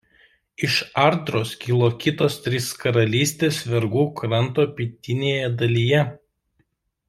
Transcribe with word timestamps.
Iš 0.67 0.77
Ardros 1.01 1.51
kilo 1.65 1.89
kitos 2.05 2.37
trys 2.47 2.71
karalystės 2.85 3.61
Vergų 3.75 4.07
kranto 4.23 4.67
pietinėje 4.81 5.53
dalyje. 5.63 6.05